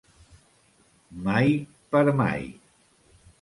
Mai 1.27 1.53
per 1.93 2.03
mai. 2.23 2.49